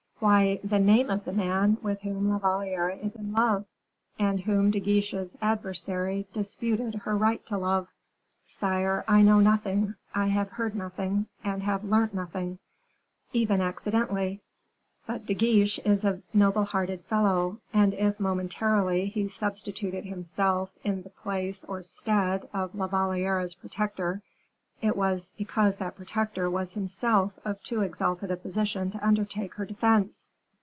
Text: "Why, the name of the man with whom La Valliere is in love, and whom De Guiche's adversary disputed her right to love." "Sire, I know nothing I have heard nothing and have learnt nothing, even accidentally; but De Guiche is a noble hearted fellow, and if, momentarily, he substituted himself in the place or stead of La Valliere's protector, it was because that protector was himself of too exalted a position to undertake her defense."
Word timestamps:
"Why, 0.23 0.59
the 0.63 0.77
name 0.77 1.09
of 1.09 1.25
the 1.25 1.33
man 1.33 1.77
with 1.81 2.01
whom 2.01 2.29
La 2.29 2.37
Valliere 2.37 2.91
is 2.91 3.15
in 3.15 3.33
love, 3.33 3.65
and 4.19 4.39
whom 4.39 4.69
De 4.69 4.79
Guiche's 4.79 5.35
adversary 5.41 6.27
disputed 6.31 6.93
her 6.93 7.17
right 7.17 7.43
to 7.47 7.57
love." 7.57 7.87
"Sire, 8.45 9.03
I 9.07 9.23
know 9.23 9.39
nothing 9.39 9.95
I 10.13 10.27
have 10.27 10.49
heard 10.51 10.75
nothing 10.75 11.25
and 11.43 11.63
have 11.63 11.83
learnt 11.83 12.13
nothing, 12.13 12.59
even 13.33 13.61
accidentally; 13.61 14.43
but 15.07 15.25
De 15.25 15.33
Guiche 15.33 15.79
is 15.79 16.05
a 16.05 16.21
noble 16.35 16.65
hearted 16.65 17.03
fellow, 17.05 17.57
and 17.73 17.95
if, 17.95 18.19
momentarily, 18.19 19.07
he 19.07 19.27
substituted 19.27 20.05
himself 20.05 20.69
in 20.83 21.01
the 21.01 21.09
place 21.09 21.63
or 21.63 21.81
stead 21.81 22.47
of 22.53 22.75
La 22.75 22.85
Valliere's 22.85 23.55
protector, 23.55 24.21
it 24.83 24.97
was 24.97 25.31
because 25.37 25.77
that 25.77 25.95
protector 25.95 26.49
was 26.49 26.73
himself 26.73 27.31
of 27.45 27.61
too 27.61 27.81
exalted 27.81 28.31
a 28.31 28.35
position 28.35 28.89
to 28.89 29.05
undertake 29.05 29.53
her 29.53 29.63
defense." 29.65 30.33